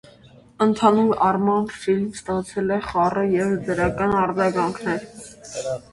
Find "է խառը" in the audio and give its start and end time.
2.77-3.27